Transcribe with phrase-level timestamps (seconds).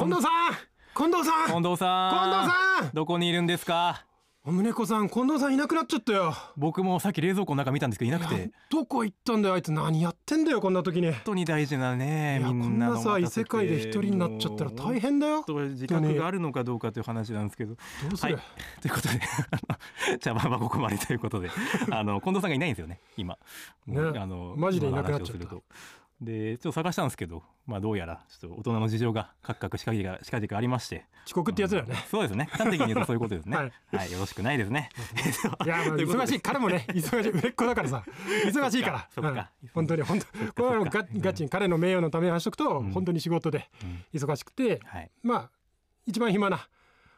[0.00, 0.32] 近藤さん
[0.96, 2.90] 近藤さん近藤さん近藤さん。
[2.94, 4.06] どこにいるんですか？
[4.46, 6.34] おむねこさん近藤さんいなくなっちゃったよ。
[6.56, 8.34] 僕もさっき冷蔵庫の中見たんですけどいなくて。
[8.34, 11.12] 本どこ行ったんだよあいつ何やってんだよこんな時に。
[11.26, 13.40] 当に大事なねいやみんなこんなさ異の待たせて。
[13.42, 15.34] 世界で一人になっちゃったら大変だよ。
[15.34, 17.74] もう本当自覚があるのかどうかという話なんですけど。
[17.74, 17.80] ど
[18.14, 18.36] うする？
[18.36, 18.42] はい、
[18.80, 19.20] ということで
[19.52, 21.50] あの茶番はここまでということで。
[21.90, 23.36] あの近藤さんがいないんですよね今、
[23.84, 24.18] もうね。
[24.18, 25.44] あのマジでいなくなっちゃった。
[25.44, 25.62] 今の話をすると
[26.20, 31.06] でちょっと探したんですけどまあどうやらちょっと大人の事情がカクカクしかじかしかじかありまして。
[31.26, 31.94] 遅刻ってやつだよね。
[32.10, 32.48] そうですね。
[32.50, 33.56] 端的に言うとそういうことですね。
[33.56, 33.62] は
[33.92, 34.08] はい。
[34.08, 34.90] い、よろしくないですね。
[35.64, 38.04] いやまあ忙しい彼もね忙しい売れっ子だからさ。
[38.44, 39.08] 忙しいから。
[39.14, 39.68] そっかうん。
[39.72, 40.26] 本当に本当。
[40.26, 43.70] これはもうガガチに彼の名誉のために話しとくと本当に仕事で
[44.12, 45.10] 忙しくてはい。
[45.22, 45.50] まあ
[46.06, 46.68] 一番暇な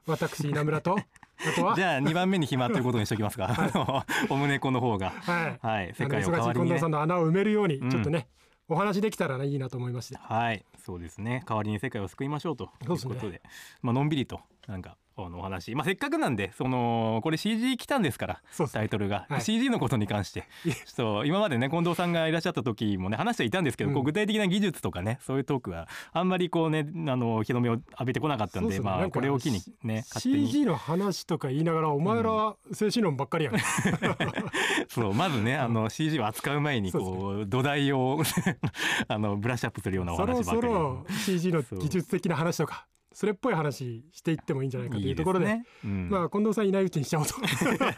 [0.07, 0.97] 私稲村と
[1.75, 3.47] じゃあ2番目に暇ということにしておきますか。
[3.49, 5.11] あのおむねこの方が。
[5.11, 5.95] はい、はい。
[5.97, 6.67] 世界をあの忙しい代わりにね。
[6.67, 8.29] 近藤さんの穴を埋めるようにうんちょっとね、
[8.73, 10.19] お話できたらいいなと思いまして。
[10.19, 11.45] はい、そうですね。
[11.47, 13.31] 代わりに世界を救いましょうというこそうですね。
[13.31, 13.43] とで、
[13.83, 18.43] まあのんびりとなんかあのお話、まあせっかくなんでそのこれ CG 来たんですから
[18.73, 19.41] タイトルが、はい。
[19.43, 20.47] CG のことに関して。
[20.65, 23.95] ちょっと今までね近藤さんがいらっしゃった時もね話していたんですけど、うん。
[23.95, 33.55] こう具体的な技術とかねそういうトークはあんまりこうねあの日の目を浴びてこなかったんで、まあこれを機にね CG の話とか言いながらお前ら精神論ばっかりやん、
[34.89, 38.23] そうまずねあの CG を扱う前にこう土台を
[39.09, 40.73] あのブラッシュアップするようなおそろそ話ばっかり。
[40.73, 46.09] ろ CG の技術的な話とかそれっぽい話していってもいいんじゃないかというところでねうん。
[46.11, 47.35] まあ近藤さんいないうちにしちゃおうと。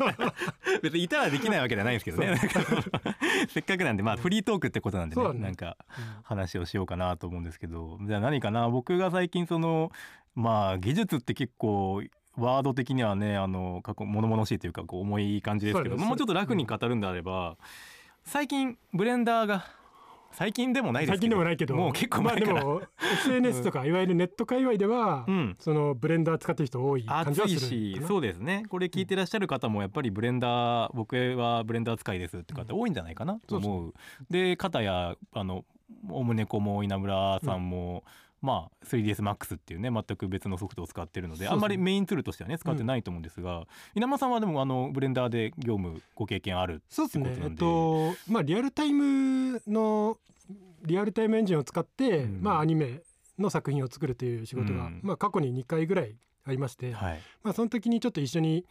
[0.83, 2.37] 別にいたらできないわけではないんですけどね。
[3.49, 5.39] せっかくなんで、まあフリートークってことなんでね、ね。
[5.41, 5.77] なんか
[6.23, 8.69] 話をしようかなと思うんですけど、じゃあ何かな？
[8.69, 9.91] 僕が最近その、
[10.35, 12.03] まあ技術って結構、
[12.37, 17.57] ワード的にはね、あの、過去、物々しいというか、こう重い感じですけど、もうちょっと楽に語るんであれば、
[18.25, 19.67] 最近、ブレンダーが、
[20.35, 21.21] 最近でもないです最けど。
[21.23, 21.75] 近でもないけど。
[21.75, 22.55] もう結構前から。
[22.55, 22.83] まあでも
[23.21, 25.57] SNS とかいわゆるネット界隈では、うん。
[25.59, 28.65] そのブレンダー使ってる人多い感じはするしそうですね。
[28.69, 33.95] これ聞いてらっしゃる方もやっぱりブレンダー僕はブレンダー使いですって方多いんじゃないかなと思う。
[34.31, 35.65] で片やあの
[36.09, 38.05] おむねこも稲村さんも、
[38.45, 47.37] まあ 3DSMAX っていうね全く別のソフトを使ってるのであんまりメインツールとしてはね使ってないと思うんですが、稲村さんはでもあのブレンダーで業務ご経験あるそうですね。
[47.43, 50.19] えっとまあリアルタイムの
[50.85, 52.43] リアルタイムエンジンを使って、うん。
[52.43, 53.01] まあアニメ
[53.39, 55.01] の作品を作るという仕事が、うん。
[55.03, 57.21] まあ過去に2回ぐらいありまして、はい。
[57.43, 58.67] まあその時にちょっと一緒に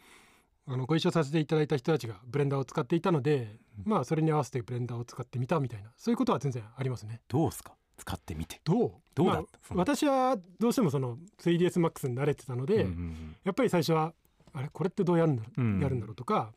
[0.68, 7.20] あのご一緒させていただいた人たちがブレンダーを使っていたので、まあそれに合わせてブレンダーを使ってみたみたいなそういうことは全然ありますね。
[7.26, 7.72] どうですか？
[7.96, 8.60] 使ってみて。
[8.64, 8.92] どう？
[9.14, 9.40] どうだ？
[9.40, 13.36] ったまあ私はどうしてもその 3DSMAX に慣れてたので、うんうんうん。
[13.44, 14.12] やっぱり最初は
[14.52, 14.68] あれ？
[14.72, 15.80] これってどうやるんだろう、うん。
[15.80, 16.52] やるんだろうとか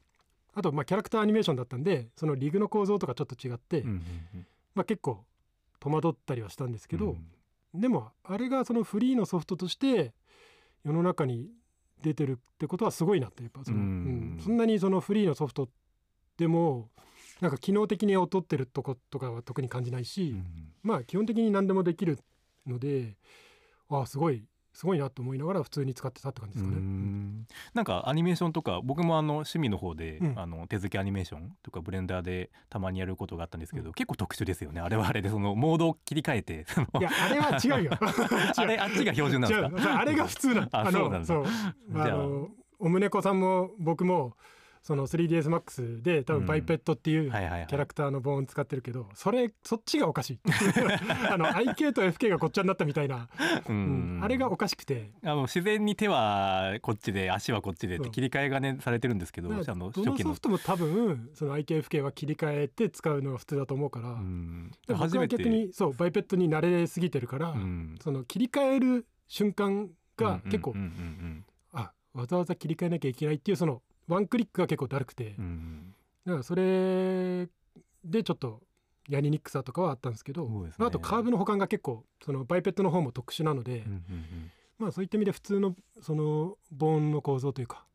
[0.53, 4.01] あとまあキャラクターアニメーションだったんでそのリグの構造とかちょっと違って、うんうん。
[4.75, 5.23] まあ、結構
[5.79, 7.17] 戸惑ったりはしたんですけど、
[7.73, 7.79] うん。
[7.79, 10.13] でもあれがそのフリーのソフトとして
[10.83, 11.49] 世の中に
[12.01, 13.83] 出てるってことはすごいなってやっぱその、うん。
[13.83, 13.85] う
[14.39, 14.41] ん。
[14.43, 15.69] そんなにそのフリーのソフト
[16.37, 16.89] でも
[17.41, 20.45] なんか機能的に劣ってるとことかは特に感じないし、うん。
[20.83, 22.19] まあ基本的に何でもできる
[22.65, 23.15] ので
[23.89, 24.43] ああすごい
[24.73, 26.77] すごいなと思いながら普通に使ってたって感じですかね。
[26.79, 27.47] ん。
[27.73, 30.39] なんかアニメーションとか僕もあの趣味の方で、うん。
[30.39, 34.81] あの手付けアニメーションとかブレンダーでたまにやることがあったんですけど、結構特殊ですよね。
[34.81, 36.65] あれはあれでそのモードを切り替えて。
[36.67, 37.91] そのいやあれは違うよ。
[38.55, 39.99] あれあっちが標準なんですか？
[39.99, 41.25] あれが普通なあそうなんだ。
[41.25, 42.17] じゃあ。
[42.79, 44.37] おむねこさんも僕も
[44.87, 50.39] その 3DSMAX で多分バイペットっていうキャラクターのボーン使ってるけど、それそっちがおかしい。
[51.29, 53.27] あの IK と FK がこっちゃになったみたいな、
[53.67, 54.19] ううん。
[54.19, 55.11] んあれがおかしくて。
[55.23, 64.71] あの自然に手はこっちで足はこっちでって切り替えがねされてるんですけどあのどのソフトも多分その IKFK は切り替えて使うのが普通だと思うから、うん。
[64.87, 67.95] で僕は逆にそうバイペットに慣れすぎてるから、うん。
[68.01, 70.75] その切り替える瞬間が結構、
[71.73, 75.95] あわざわざ切り替えなきゃいけないっていうそのワンクリックが結構だるくて、うんうん。
[76.25, 77.47] だからそれ
[78.03, 78.62] でちょっと
[79.09, 80.72] やりにくさとかはあったんですけどね。
[80.78, 84.51] まあ、あとカーブの保管が結構そのバイペットの方も特殊なので、うんうんうん。
[84.79, 87.86] まあそういった意味で普通のそのボーンの構造というか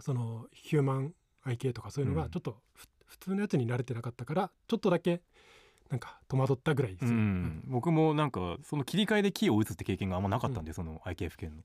[0.00, 1.14] そのヒューマン
[1.44, 2.22] IK とかそういうのうん。
[2.24, 5.22] がちょっとふ、普通のやつに慣れてなかったからちょっとだけ
[5.90, 11.62] なんか戸惑ったぐらいですうよ、ん、僕もなんかその切り替えでキーを打つって経験があんまなかったんで、その IKF のそう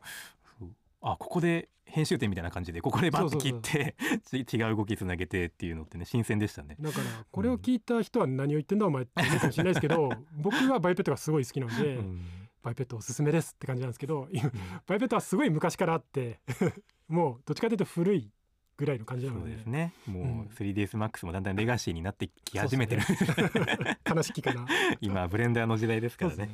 [1.04, 3.96] あここで編集点みたいな感じでここでバッて切って
[4.46, 6.76] ち違う動きつなげてっていうのってね新鮮でしたね。
[6.80, 12.22] だからこれを聞いた人は何を言ってんだお前って思うかもしれないですけど僕はバイペットがすごい好きなので、うん
[12.64, 14.50] バイペットおすすめですって感じなんですけど、今
[14.88, 16.40] バイペットはすごい昔からあって
[17.10, 18.32] もうどっちかというと古い
[18.78, 24.66] ぐらいの感じなそのでうですねもううん 3DSMAX もだんだんレガシーになってき始めてる、そう悲しきかな。
[25.02, 26.50] 今ブレンダーの時代ですからね。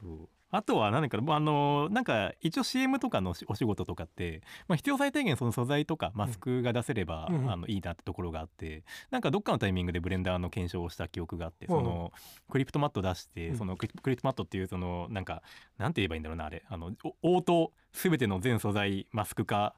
[0.00, 12.12] そうあとは何かあのなんか一応 CM とかのお仕事とかって、まあ、必要最低限その素材とかマスクが出せれば、うん、あのいいなってところがあってなんかどっかのタイミングでブレンダーの検証をした記憶があって、その
[12.50, 15.42] Cryptomatte 出して、その Cryptomatte っていうそのなんか
[15.78, 16.64] なんて言えばいいんだろうなあれ。
[16.68, 16.92] あの
[17.22, 19.74] 応答全ての全素材マスク化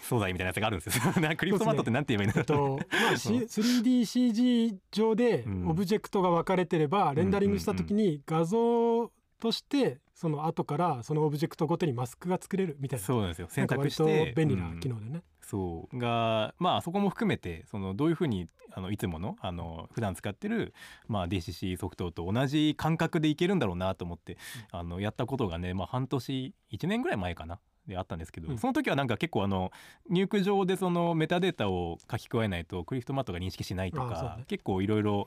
[0.00, 1.12] 素材みたいなやつがあるんですよ。
[1.36, 9.10] Cryptomatte ってなんて言えばいいんだろう、ね、 まあ、3DCG 上でオブジェクトが分かれてれば、レンダリングした時に画像
[9.42, 13.04] としてその後からそのオブジェクトごとにマスクが作れるみたいな。
[13.04, 13.48] そうなんですよ。
[13.50, 15.98] 選択して便利な機能でね、うん、そう。
[15.98, 20.74] がまあそこも含めてそのどういうふうにあのいつものあの普段使ってる、
[21.08, 24.38] まあ、DCC ソフトと同じ感覚でいけるんだろうなと思って、
[24.72, 29.72] うん、あのやったことがね、まあ、半年1年ぐらい前かなであったんですけど、うん、その時はなんか結構あの
[30.08, 35.26] 入力上でそのメタデータを書き加えないと Cryptomatte が認識しないとか、ね、結構いろいろ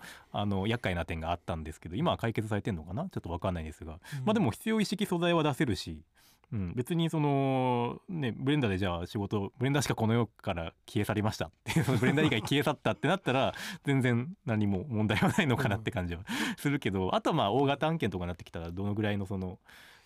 [0.66, 3.04] 厄介な点があったんですけど今は解決されてるのかな？
[3.04, 6.02] ちょっと分かんないですが、うん、まあでも必要一式素材は出せるし、
[6.54, 13.54] うん、別にそのねブレンダーでじゃあ仕事ブレンダーしかこの世から消え去りましたっていう ブレンダー以外消え去ったってなったら
[13.84, 16.22] 全然何も問題はないのかなって感じは
[16.58, 19.60] するけど、あとはまあ大型案件とかになってきたらどのぐらいのその。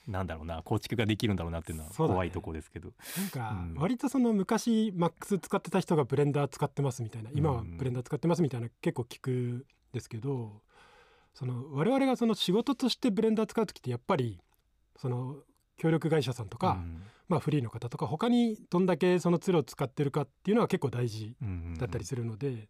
[0.09, 9.63] なんだろうな構築ができるんだろうなっていうのは怖いとこですけど、ね、なんか割とその昔 Max 使ってた人がブレンダー使ってますみたいな今はブレンダー使ってますみたいな結構聞くん
[9.93, 10.61] ですけど
[11.33, 14.39] その我々がその仕事としてブレンダー使う時ってやっぱり
[14.97, 15.37] その
[15.77, 21.35] 協力会社さんとか、うん、まあ、フリーの方とか他にどんだけそのツールを使ってるかっていうのは結構大事
[21.79, 22.67] だったりするので、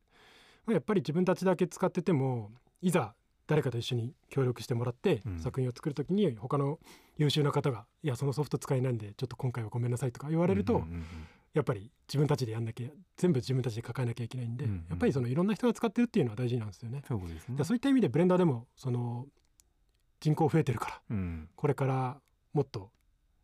[0.66, 2.52] まあ、やっぱり自分たちだけ使ってても
[2.82, 3.16] いざ
[3.50, 6.80] 誰かと一緒に協力してもらって作品を作る時に他の
[7.18, 10.84] 優秀な方が「いやそのソフト使えないんでちょっと今回はごめんなさい」とか言われると
[11.56, 17.02] やっぱり自分たちでやんなきゃ全部自分たちで抱えなきゃいけないんでやっぱりそのいろんな人が使ってるっていうのは大事なんですよね。
[17.08, 17.64] そうですね。
[17.64, 19.28] そういった意味でブレンダーでもその
[20.20, 21.02] 人口増えてるから
[21.56, 22.22] これから
[22.54, 22.92] もっと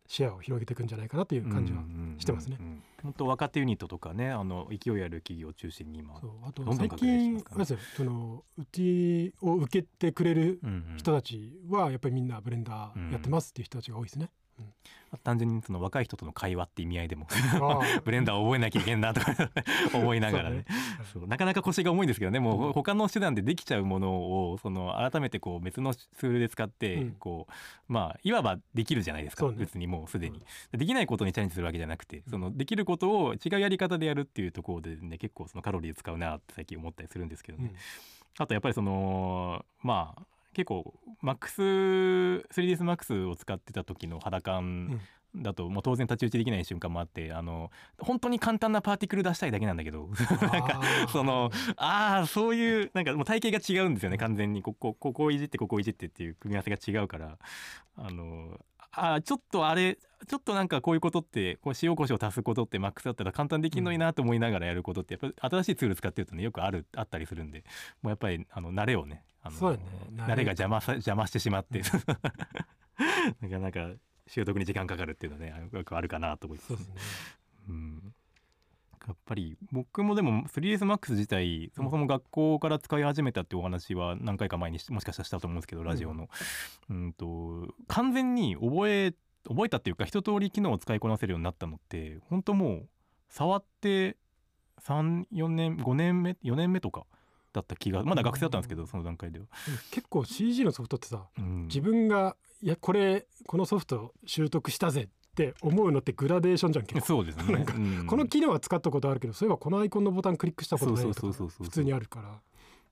[0.06, 1.82] シェアを広げていくんじゃないかなという感じは
[2.18, 2.58] してますね。
[3.06, 10.60] 本当若手ユニットとかねあの勢いある企業を中心に今あと最近まずそのうちを受けてくれる
[10.96, 14.30] 人たちはやっぱりみんなブレンダーやってますっていう人たちが多いですね。
[14.58, 17.26] うん、単純にその若い人との会話って意味合いでも
[18.04, 19.34] ブレンダーを覚えなきゃいけんなとか
[19.94, 20.64] 思いながらね。
[21.12, 22.40] そうなかなか腰が重いんですけどね。
[22.40, 30.42] もう他の手段でできちゃうものをその改めてこう別のツールで使ってこう、まあいわばできるじゃないですか、ね、別にもうすでに、
[30.72, 37.72] できないことにチャレンジするわけじゃなくてそのできることを違うやり方でやるっていうところでね結構そのカロリー使うなって最近思ったりするんですけどね、
[38.38, 40.22] あとやっぱりそのまあ
[40.56, 45.02] 結構マックス 3ds マックスを使ってた時の肌感
[45.34, 50.08] だともう当然太刀打ちできない瞬間もあってあの本当に簡単なパーティクル出したいだけなんだけど
[50.40, 50.80] なんか
[51.12, 54.62] そのああそういうなんかもう体型が違うんですよね完全に。
[54.62, 57.36] ここここをいじってここをいじってっていう組み合わせが違うから。
[57.98, 58.58] あの
[58.98, 67.64] あちょっとあれちょっとなんかこういうことってこう塩コショウ足すことってマックスだったら簡単できるのになと思いながらやることってやっぱり新しいツール使ってるとねよくあるあったりするんで
[68.00, 69.78] もうやっぱりあの慣れをねあの、ね、
[70.16, 71.84] 慣れが邪魔さ邪魔してしまって、うん、
[73.50, 73.92] なかなか
[74.26, 76.68] 習得に時間かかるっていうのはねよくあるかなと思います。
[76.68, 76.94] そうですね。
[77.68, 78.14] うん。
[79.06, 86.28] やっぱり僕もでも 3dsMAX 自体そもそも学校から使い始めたってお話は何回か前にもしかしたらしたと思うんですけどラジオの、
[86.90, 89.14] うん、うんと完全に覚え
[89.48, 92.88] 覚えたっていうか一通り機能を使いこなせるようになったのって本当もう
[93.28, 94.16] 触って
[94.82, 97.06] 34年5年目4年目とか
[97.56, 99.46] だった気がまだ学生だったんですけどその段階では。
[99.90, 112.40] 結構 CG のソフトってさ、うん、自分がいやこれこのソフト習得したぜって思うのってグラデーションじゃんけそうですね、うん、この機能は使ったことあるけどそういえばこのアイコンのボタンクリックしたことないとか普通にあるから。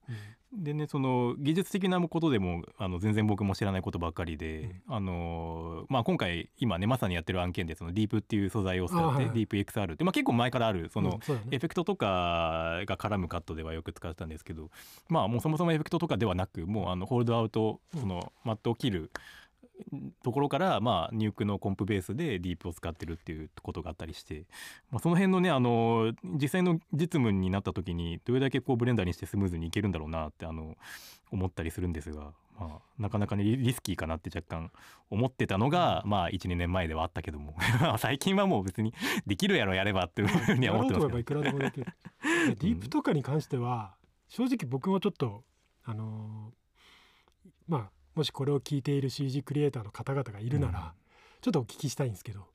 [0.08, 0.14] うん、
[0.56, 11.20] でねその技術的なことでもあの全然僕も知らないことばっかりで、うん、あのまあ、今回今ねまさにやってる案件でそのディープっていう素材を使って、はい、ディープ XR って、まあ、結構前からあるその、
[11.50, 14.70] エフェクトとかが絡むカットではよく使ってたんですけど
[15.08, 19.10] まあもうそもそもエフェクトとかではなくもうあのホールドアウトそのマットを切る、
[20.22, 24.44] ところからまあ Nuke のコンプベースでディープを使ってるっていうことがあったりして、
[24.90, 30.76] まあ、その辺のねあの実際の実務になった時にどれだけこうブレンダーにしてスムーズにいけるんだろうなってあの
[31.30, 34.70] 思ったりするんですが、まあ、なかなかねリスキーかなって若干
[35.10, 37.56] 思ってたのが、まあ12年前ではあったけども
[37.98, 38.94] 最近はもう別に
[39.26, 41.18] できるやろやればっていうふうには思ってますけど。
[41.18, 41.86] いくらでもできる
[42.22, 43.94] ディープとかに関しては
[44.28, 45.44] 正直僕もちょっと
[45.84, 50.86] あのー、まあもしこれを聞いている CG クリエイターの方々がいるなら、うん、
[51.40, 52.46] ちょっとお聞きしたいんですけど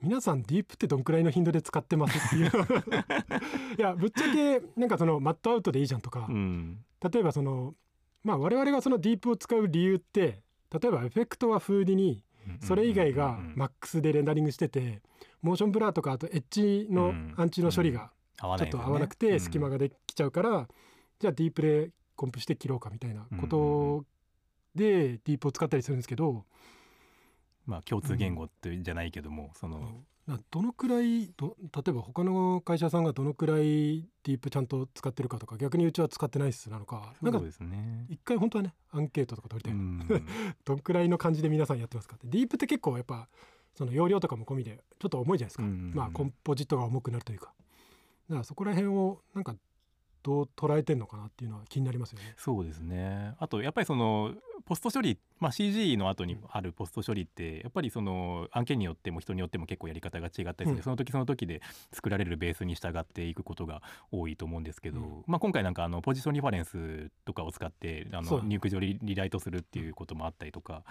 [0.00, 2.50] 皆さんディープってどんくらいの頻度で使ってますっていう。
[3.78, 7.74] いやぶっちゃけなんかそのマットアウトでいいじゃんとか、うん、例えばその
[8.22, 12.22] まあ我々がそのディープを使う理由って例えばエフェクトは Houdini
[12.60, 15.02] それ以外が Max でレンダリングしてて
[15.42, 20.68] モーションブラーとかあとエッジのアンチの処理がちょっと合わなくて隙間ができちゃうから
[21.18, 24.04] じゃあディープでコンプして切ろうかみたいなこと
[24.76, 26.44] でディープを使ったりするんですけど。
[27.66, 30.04] まあ共通言語ってじゃないけどもその。
[30.50, 37.14] どのくらいど例えば他の会社さんがどのくらいディープちゃんと使ってるかとか逆にうちは使ってないっすなのか。
[37.22, 37.40] なんか
[38.08, 40.22] 一回本当はねアンケートとか取りたい
[40.64, 42.26] どんくらいの感じで皆さんやってますかって。
[42.26, 43.28] ディープって結構やっぱ
[43.74, 47.54] その容量とかも込みでちょっと重いじゃないですか、まあコンポジットが重くなるというか。
[48.28, 49.54] だからそこら辺をなんか
[50.24, 52.34] どう捉えてんのかなっていうのは気になりますよね。
[52.36, 53.36] そうですね。
[53.38, 54.34] あとやっぱりその
[54.66, 63.80] ポスト処理、まあ、CG の後にあるポスト処理ってやっぱりその案件によっても人によっても結構やり方が違ったりする、うん、その時その時で作られるベースに従っていくことが
[64.10, 70.82] 多いと思うんですけど、うん、まあ、今回なんかあのポジションリファレンスとかを使ってあの入力上リライトするっていうこともあったりとか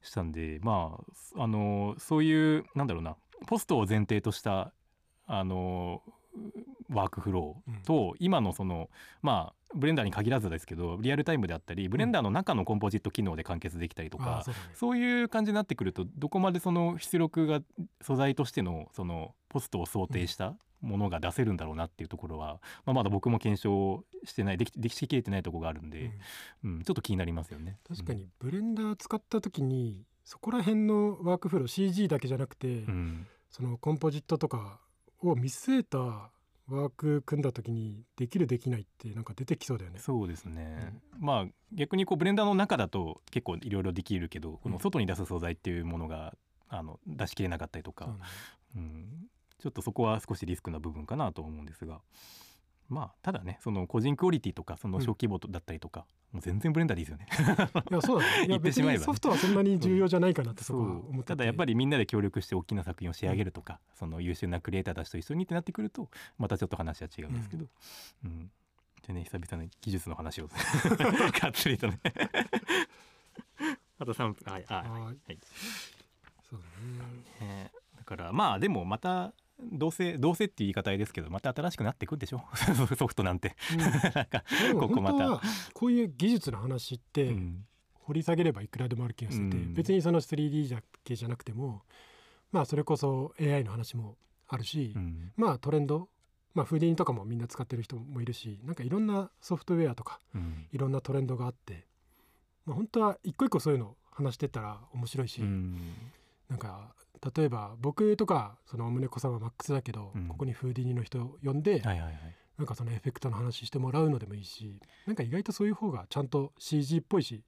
[0.00, 0.96] したんでま
[1.36, 4.72] ああのそういうなんだろうなポストを前提とした
[5.26, 6.02] あの
[6.90, 8.90] ワークフローと、うん、今のその
[9.22, 14.98] まあブレンダーに限らずですけどリアルタイムであったりブレンダーの中のコンポジット機能で完結できたりとか、うんそうね、そう。
[14.98, 17.60] いう感じになってくるとどこまでその出力が
[18.00, 26.12] 素材としてのそのポストを想定したものが出せるんだろうなっていうところは、まあ、まだ僕も検証してないできでききれてないところがあるんで、
[26.64, 27.78] うん、うん、ちょっと気になりますよね。
[27.88, 32.84] 確かにブレンダー使った時にそこら辺のワークフロー CG だけじゃなくて、
[33.50, 34.80] そのコンポジットとか
[35.20, 36.30] を見据えた
[36.68, 39.98] ワーク組んだ時にできるできないってなんか出てきそうだよね。
[39.98, 40.94] そうですね。
[41.14, 46.34] うん、まあ逆にこうブレンダーの中だと結構いろいろできるけど、この外に出す素材っていうものが
[46.68, 48.16] あの出しきれなかったりとか、
[48.74, 49.28] うん、
[49.58, 52.00] ちょっとそこは少しリスクな部分かなと思うんですが。
[52.88, 57.26] まあただねその個人クオリティとかその小規模だったりとか、うん、もう全然ブレンダーでいいですよね。
[57.90, 58.46] いやそうだね。
[58.48, 67.66] 言ってしまえば、ソフトはそんなに重要じゃないかなってそこは思ってただやっぱりみんなで協力して大きな作品を仕上げるとか、うん、その優秀なクリエイターたちと一緒にってなってくるとまたちょっと話は違うんですけど、
[68.24, 68.50] うん、うん、
[69.06, 72.00] でね久々の技術の話を がっつりとね
[73.98, 74.90] あと3分はいはい。
[74.90, 75.38] はい
[76.50, 82.42] そうだね、えー、だからまあでもまたどうせどうせっていう言い方ですけどまた新しくなっていくんでしょ？
[82.96, 83.56] ソフトなんて、
[84.72, 85.40] うん、ここまた。
[85.72, 89.68] こういう技術の話って、うん、掘り下げればいくらでもある気がしてて、う。
[89.68, 91.82] ん、別にその 3D だけじゃなくても
[92.52, 94.16] まあそれこそ AI の話も
[94.48, 94.94] あるし、
[95.36, 96.08] まあトレンド
[96.54, 100.20] まあフーディンとかもみんな使ってる人もいるしなんかいろんなソフトウェアとか、
[100.72, 101.86] いろんなトレンドがあって、
[102.66, 106.94] まあ、本当は一個一個そういうの話してったら面白いし、なんか
[107.36, 112.12] 例えば僕とかそのお胸子さんはマックスだけど、うん、ここにフーディニの人呼んで、はいはいはい、
[112.58, 117.42] なんかそのエフェクトの話してもらうのでもいいしなんか意外とそういう方がちゃんと CG っぽいし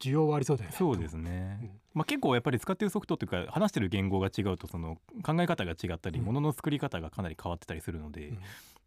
[0.00, 0.76] 需要はありそうだよね。
[0.76, 1.58] そうですね。
[1.62, 8.38] うん、まあ結構やっぱり使ってるソフトというか話してる言語が違うとその考え方が違ったり、うん、ものの作り方がかなり変わってたりするので、うん、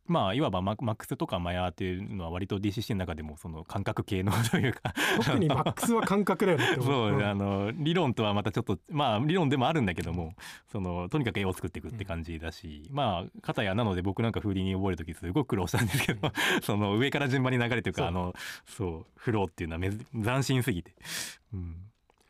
[0.08, 10.34] まあいわばマックスとかマヤーっていうのは割と DCC の中でもその感覚系の というか特にマックスは感覚だよねそう、あの理論とはまたちょっとまあ理論でもあるんだけども
[10.72, 18.34] そのとにかく絵を作っていくって感じだし、うん、まあ片やなので僕なんか風鈴に覚える時すごく苦労したんですけど、うん、 その上から順番に流れというかあの
[18.66, 19.18] そう。
[19.28, 19.82] フローっていうのは
[20.14, 20.94] 斬新すぎて、
[21.54, 21.76] うん、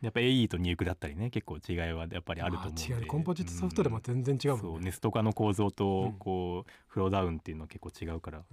[0.02, 3.06] やっぱ AE と入力だったりね結構違いはやっぱりあると思うので。
[3.06, 8.44] コンポジットソフトでも全然違うもん、ね、そうネスト化の構造とこう、フローダウンっていうのは結構違うから、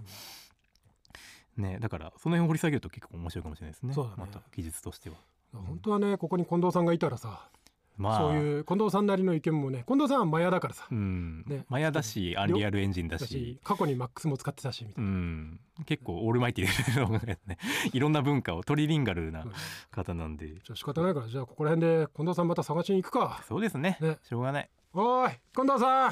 [1.57, 3.93] ねだからその辺掘り下げると結構面白いかもしれないですね。
[3.93, 4.15] そうだね。
[4.17, 5.17] また技術としては。
[5.53, 7.49] 本当はねここに近藤さんがいたらさ
[7.97, 11.43] まあ、そういう近藤さんなりの意見もね近藤さんはマヤだからさ、うん。
[11.47, 13.59] ね、マヤだしアンリアルエンジンだし。
[13.63, 17.57] 過去にマックスも使ってたしみたいな、うん、結構オールマイティでね
[17.93, 19.45] いろんな文化をトリリンガルな
[19.91, 23.41] 方なんで、うん、じゃあ仕方ないからじゃあここら辺で近藤さんまた探しに行くか。
[23.47, 24.69] そうですね、ね、しょうがない。
[24.93, 26.11] おい近藤さん。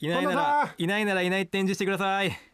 [0.00, 2.47] いないならいないならいないって演じしてください